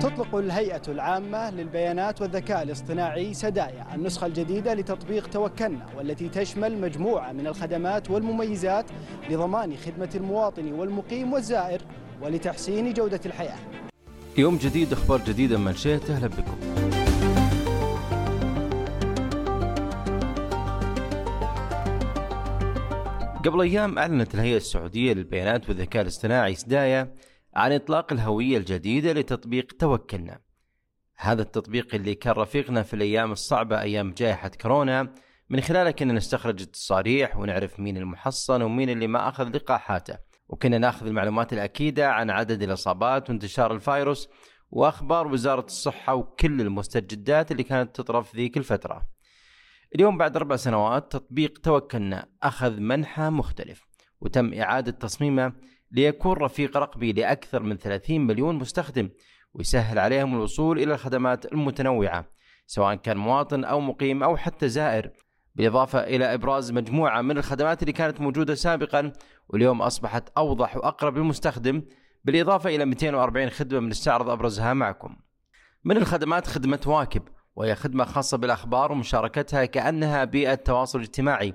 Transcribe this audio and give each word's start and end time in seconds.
تطلق 0.00 0.34
الهيئة 0.34 0.82
العامة 0.88 1.50
للبيانات 1.50 2.22
والذكاء 2.22 2.62
الاصطناعي 2.62 3.34
سدايا 3.34 3.94
النسخة 3.94 4.26
الجديدة 4.26 4.74
لتطبيق 4.74 5.26
توكلنا 5.26 5.86
والتي 5.96 6.28
تشمل 6.28 6.80
مجموعة 6.80 7.32
من 7.32 7.46
الخدمات 7.46 8.10
والمميزات 8.10 8.84
لضمان 9.30 9.76
خدمة 9.76 10.10
المواطن 10.14 10.72
والمقيم 10.72 11.32
والزائر 11.32 11.80
ولتحسين 12.22 12.92
جودة 12.92 13.20
الحياة. 13.26 13.58
يوم 14.38 14.56
جديد 14.56 14.92
أخبار 14.92 15.20
جديدة 15.26 15.58
من 15.58 15.74
شئت 15.74 16.10
أهلا 16.10 16.26
بكم. 16.26 16.58
قبل 23.44 23.60
أيام 23.60 23.98
أعلنت 23.98 24.34
الهيئة 24.34 24.56
السعودية 24.56 25.12
للبيانات 25.12 25.68
والذكاء 25.68 26.02
الاصطناعي 26.02 26.54
سدايا 26.54 27.14
عن 27.54 27.72
إطلاق 27.72 28.12
الهوية 28.12 28.58
الجديدة 28.58 29.12
لتطبيق 29.12 29.72
توكلنا. 29.78 30.40
هذا 31.16 31.42
التطبيق 31.42 31.94
اللي 31.94 32.14
كان 32.14 32.32
رفيقنا 32.32 32.82
في 32.82 32.94
الأيام 32.94 33.32
الصعبة 33.32 33.80
أيام 33.80 34.12
جائحة 34.12 34.48
كورونا 34.48 35.14
من 35.50 35.60
خلاله 35.60 35.90
كنا 35.90 36.12
نستخرج 36.12 36.60
التصاريح 36.62 37.36
ونعرف 37.36 37.80
مين 37.80 37.96
المحصن 37.96 38.62
ومين 38.62 38.90
اللي 38.90 39.06
ما 39.06 39.28
أخذ 39.28 39.56
لقاحاته. 39.56 40.18
وكنا 40.48 40.78
نأخذ 40.78 41.06
المعلومات 41.06 41.52
الأكيدة 41.52 42.10
عن 42.12 42.30
عدد 42.30 42.62
الإصابات 42.62 43.30
وانتشار 43.30 43.72
الفيروس 43.72 44.28
وأخبار 44.70 45.26
وزارة 45.26 45.64
الصحة 45.64 46.14
وكل 46.14 46.60
المستجدات 46.60 47.52
اللي 47.52 47.62
كانت 47.62 47.96
تطرف 47.96 48.36
ذيك 48.36 48.56
الفترة. 48.56 49.08
اليوم 49.94 50.18
بعد 50.18 50.36
أربع 50.36 50.56
سنوات 50.56 51.12
تطبيق 51.12 51.58
توكلنا 51.58 52.28
أخذ 52.42 52.80
منحى 52.80 53.30
مختلف 53.30 53.86
وتم 54.20 54.54
إعادة 54.54 54.92
تصميمه 54.92 55.52
ليكون 55.90 56.36
رفيق 56.36 56.76
رقمي 56.76 57.12
لأكثر 57.12 57.62
من 57.62 57.76
30 57.76 58.20
مليون 58.26 58.54
مستخدم 58.54 59.10
ويسهل 59.54 59.98
عليهم 59.98 60.34
الوصول 60.34 60.78
إلى 60.78 60.94
الخدمات 60.94 61.52
المتنوعة 61.52 62.24
سواء 62.66 62.94
كان 62.94 63.16
مواطن 63.16 63.64
أو 63.64 63.80
مقيم 63.80 64.22
أو 64.22 64.36
حتى 64.36 64.68
زائر. 64.68 65.10
بالإضافة 65.54 65.98
إلى 66.00 66.34
إبراز 66.34 66.72
مجموعة 66.72 67.22
من 67.22 67.38
الخدمات 67.38 67.82
اللي 67.82 67.92
كانت 67.92 68.20
موجودة 68.20 68.54
سابقا 68.54 69.12
واليوم 69.48 69.82
أصبحت 69.82 70.28
أوضح 70.36 70.76
وأقرب 70.76 71.16
للمستخدم. 71.16 71.82
بالإضافة 72.24 72.70
إلى 72.70 72.84
240 72.84 73.50
خدمة 73.50 73.80
بنستعرض 73.80 74.30
أبرزها 74.30 74.74
معكم. 74.74 75.16
من 75.84 75.96
الخدمات 75.96 76.46
خدمة 76.46 76.80
واكب 76.86 77.22
وهي 77.56 77.74
خدمة 77.74 78.04
خاصة 78.04 78.36
بالأخبار 78.36 78.92
ومشاركتها 78.92 79.64
كأنها 79.64 80.24
بيئة 80.24 80.54
تواصل 80.54 81.00
اجتماعي 81.00 81.54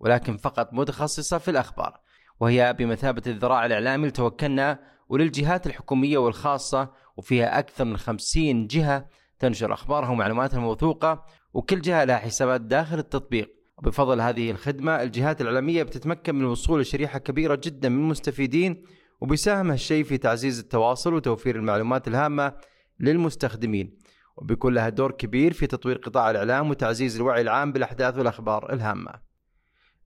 ولكن 0.00 0.36
فقط 0.36 0.72
متخصصة 0.72 1.38
في 1.38 1.50
الأخبار. 1.50 1.99
وهي 2.40 2.74
بمثابة 2.78 3.22
الذراع 3.26 3.66
الإعلامي 3.66 4.08
لتوكلنا 4.08 4.78
وللجهات 5.08 5.66
الحكومية 5.66 6.18
والخاصة 6.18 6.90
وفيها 7.16 7.58
أكثر 7.58 7.84
من 7.84 7.96
50 7.96 8.66
جهة 8.66 9.08
تنشر 9.38 9.72
أخبارها 9.72 10.08
ومعلوماتها 10.10 10.56
الموثوقة 10.56 11.24
وكل 11.54 11.80
جهة 11.80 12.04
لها 12.04 12.16
حسابات 12.16 12.60
داخل 12.60 12.98
التطبيق 12.98 13.50
وبفضل 13.78 14.20
هذه 14.20 14.50
الخدمة 14.50 15.02
الجهات 15.02 15.40
الإعلامية 15.40 15.82
بتتمكن 15.82 16.34
من 16.34 16.40
الوصول 16.40 16.80
لشريحة 16.80 17.18
كبيرة 17.18 17.60
جدا 17.64 17.88
من 17.88 17.98
المستفيدين 17.98 18.84
وبيساهم 19.20 19.70
هالشيء 19.70 20.04
في 20.04 20.18
تعزيز 20.18 20.58
التواصل 20.58 21.14
وتوفير 21.14 21.56
المعلومات 21.56 22.08
الهامة 22.08 22.52
للمستخدمين 23.00 23.98
وبيكون 24.36 24.74
لها 24.74 24.88
دور 24.88 25.12
كبير 25.12 25.52
في 25.52 25.66
تطوير 25.66 25.96
قطاع 25.98 26.30
الإعلام 26.30 26.70
وتعزيز 26.70 27.16
الوعي 27.16 27.40
العام 27.40 27.72
بالأحداث 27.72 28.18
والأخبار 28.18 28.72
الهامة. 28.72 29.29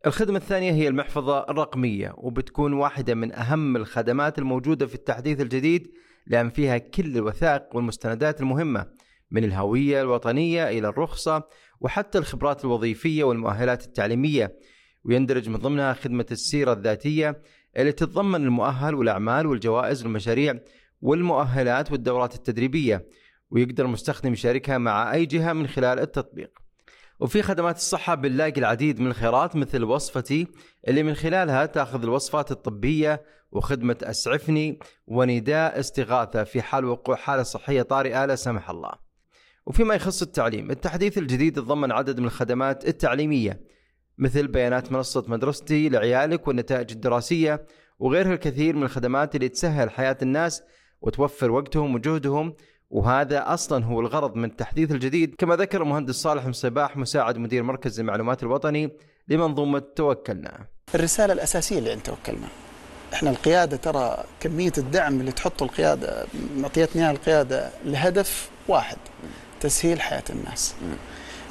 الخدمة 0.07 0.37
الثانية 0.37 0.73
هي 0.73 0.89
المحفظة 0.89 1.47
الرقمية 1.49 2.15
وبتكون 2.17 2.73
واحدة 2.73 3.15
من 3.15 3.33
أهم 3.33 3.77
الخدمات 3.77 4.39
الموجودة 4.39 4.87
في 4.87 4.95
التحديث 4.95 5.41
الجديد 5.41 5.93
لأن 6.27 6.51
فيها 6.51 6.79
كل 6.79 7.17
الوثائق 7.17 7.77
والمستندات 7.77 8.41
المهمة 8.41 8.87
من 9.31 9.45
الهوية 9.45 10.03
الوطنية 10.03 10.69
إلى 10.69 10.89
الرخصة 10.89 11.43
وحتى 11.81 12.19
الخبرات 12.19 12.65
الوظيفية 12.65 13.25
والمؤهلات 13.25 13.85
التعليمية. 13.85 14.59
ويندرج 15.05 15.49
من 15.49 15.57
ضمنها 15.57 15.93
خدمة 15.93 16.27
السيرة 16.31 16.73
الذاتية 16.73 17.43
اللي 17.77 17.93
تتضمن 17.93 18.45
المؤهل 18.45 18.95
والأعمال 18.95 19.47
والجوائز 19.47 20.03
والمشاريع 20.03 20.55
والمؤهلات 21.01 21.93
والدورات 21.93 22.35
التدريبية 22.35 23.09
ويقدر 23.51 23.85
المستخدم 23.85 24.33
يشاركها 24.33 24.79
مع 24.79 25.13
أي 25.13 25.27
جهة 25.27 25.53
من 25.53 25.67
خلال 25.67 25.99
التطبيق. 25.99 26.64
وفي 27.25 27.43
خدمات 27.43 27.77
الصحة 27.77 28.15
بنلاقي 28.15 28.61
العديد 28.61 29.01
من 29.01 29.07
الخيارات 29.07 29.57
مثل 29.57 29.85
وصفتي 29.85 30.47
اللي 30.89 31.03
من 31.03 31.15
خلالها 31.15 31.67
تأخذ 31.67 32.03
الوصفات 32.03 32.51
الطبية 32.51 33.23
وخدمة 33.53 33.97
أسعفني 34.03 34.79
ونداء 35.07 35.81
استغاثة 35.81 36.45
في 36.45 36.63
حال 36.63 36.85
وقوع 36.85 37.17
حالة 37.17 37.43
صحية 37.43 37.83
طارئة 37.83 38.25
لا 38.25 38.35
سمح 38.35 38.71
الله. 38.71 38.93
وفيما 39.67 39.95
يخص 39.95 40.23
التعليم، 40.23 40.71
التحديث 40.71 41.19
الجديد 41.19 41.57
تضمن 41.57 41.93
عدد 41.93 42.21
من 42.21 42.27
الخدمات 42.27 42.89
التعليمية 42.89 43.61
مثل 44.19 44.47
بيانات 44.47 44.93
منصة 44.93 45.25
مدرستي 45.29 45.89
لعيالك 45.89 46.49
والنتائج 46.49 46.93
الدراسية 46.93 47.67
وغيرها 47.99 48.33
الكثير 48.33 48.77
من 48.77 48.83
الخدمات 48.83 49.35
اللي 49.35 49.49
تسهل 49.49 49.91
حياة 49.91 50.17
الناس 50.23 50.63
وتوفر 51.01 51.51
وقتهم 51.51 51.95
وجهدهم 51.95 52.55
وهذا 52.91 53.55
أصلا 53.55 53.85
هو 53.85 54.01
الغرض 54.01 54.37
من 54.37 54.45
التحديث 54.45 54.91
الجديد 54.91 55.35
كما 55.39 55.57
ذكر 55.57 55.83
المهندس 55.83 56.15
صالح 56.15 56.47
مصباح 56.47 56.97
مساعد 56.97 57.39
مدير 57.39 57.63
مركز 57.63 58.01
المعلومات 58.01 58.43
الوطني 58.43 58.91
لمنظومة 59.29 59.83
توكلنا. 59.97 60.67
الرسالة 60.95 61.33
الأساسية 61.33 61.79
اللي 61.79 61.91
عند 61.91 62.03
توكلنا 62.03 62.49
إحنا 63.13 63.31
القيادة 63.31 63.77
ترى 63.77 64.25
كمية 64.41 64.73
الدعم 64.79 65.21
اللي 65.21 65.33
تحطه 65.33 65.65
القيادة 65.65 66.27
معطيتنا 66.57 67.11
القيادة 67.11 67.71
لهدف 67.85 68.51
واحد 68.69 68.97
تسهيل 69.61 70.01
حياة 70.01 70.25
الناس. 70.31 70.75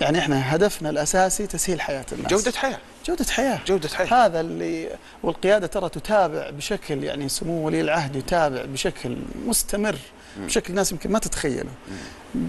يعني 0.02 0.20
إحنا 0.20 0.56
هدفنا 0.56 0.90
الأساسي 0.90 1.48
تسهيل 1.48 1.82
حياة 1.82 2.06
الناس. 2.12 2.32
جودة 2.32 2.52
حياة. 2.58 2.78
جودة 3.08 3.26
حياة 3.30 3.60
جودة 3.68 3.90
حياة 3.90 4.26
هذا 4.26 4.40
اللي 4.40 4.90
والقيادة 5.24 5.68
ترى 5.68 5.90
تتابع 5.90 6.50
بشكل 6.50 7.04
يعني 7.04 7.30
سمو 7.30 7.66
ولي 7.66 7.82
العهد 7.82 8.16
يتابع 8.16 8.66
بشكل 8.66 9.18
مستمر 9.48 9.96
بشكل 10.40 10.70
الناس 10.70 10.92
يمكن 10.92 11.12
ما 11.12 11.20
تتخيله 11.20 11.70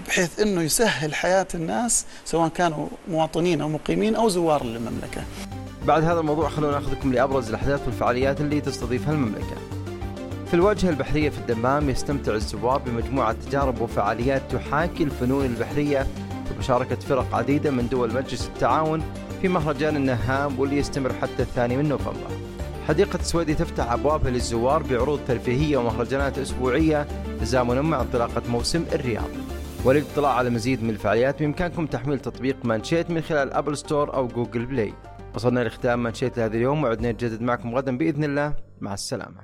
بحيث 0.07 0.39
إنه 0.39 0.61
يسهل 0.61 1.15
حياة 1.15 1.47
الناس 1.55 2.05
سواء 2.25 2.49
كانوا 2.49 2.87
مواطنين 3.07 3.61
أو 3.61 3.69
مقيمين 3.69 4.15
أو 4.15 4.29
زوار 4.29 4.63
للمملكة. 4.63 5.23
بعد 5.85 6.03
هذا 6.03 6.19
الموضوع 6.19 6.49
خلونا 6.49 6.79
ناخذكم 6.79 7.13
لأبرز 7.13 7.49
الأحداث 7.49 7.81
والفعاليات 7.85 8.41
اللي 8.41 8.61
تستضيفها 8.61 9.13
المملكة. 9.13 9.55
في 10.47 10.53
الواجهة 10.53 10.89
البحرية 10.89 11.29
في 11.29 11.37
الدمام 11.37 11.89
يستمتع 11.89 12.33
الزوار 12.33 12.77
بمجموعة 12.77 13.35
تجارب 13.45 13.81
وفعاليات 13.81 14.41
تحاكي 14.51 15.03
الفنون 15.03 15.45
البحرية 15.45 16.07
بمشاركه 16.65 16.95
فرق 16.95 17.35
عديدة 17.35 17.71
من 17.71 17.89
دول 17.89 18.13
مجلس 18.13 18.47
التعاون 18.47 19.03
في 19.41 19.47
مهرجان 19.47 19.95
النهام 19.95 20.59
واللي 20.59 20.77
يستمر 20.77 21.13
حتى 21.13 21.39
الثاني 21.43 21.77
من 21.77 21.89
نوفمبر. 21.89 22.31
حديقة 22.87 23.19
السويدي 23.19 23.53
تفتح 23.53 23.91
أبوابها 23.91 24.31
للزوار 24.31 24.83
بعروض 24.83 25.19
ترفيهية 25.27 25.77
ومهرجانات 25.77 26.37
أسبوعية 26.37 27.07
تزامنا 27.41 27.81
مع 27.81 28.01
انطلاقة 28.01 28.41
موسم 28.49 28.85
الرياض. 28.93 29.29
وللاطلاع 29.83 30.31
على 30.31 30.49
مزيد 30.49 30.83
من 30.83 30.89
الفعاليات 30.89 31.39
بإمكانكم 31.39 31.85
تحميل 31.85 32.19
تطبيق 32.19 32.55
مانشيت 32.63 33.09
من 33.09 33.21
خلال 33.21 33.53
أبل 33.53 33.77
ستور 33.77 34.13
أو 34.13 34.27
جوجل 34.27 34.65
بلاي. 34.65 34.93
وصلنا 35.35 35.59
لختام 35.59 36.03
مانشيت 36.03 36.37
لهذا 36.37 36.57
اليوم 36.57 36.83
وعدنا 36.83 37.11
نجدد 37.11 37.41
معكم 37.41 37.75
غدا 37.75 37.97
بإذن 37.97 38.23
الله. 38.23 38.53
مع 38.81 38.93
السلامة. 38.93 39.41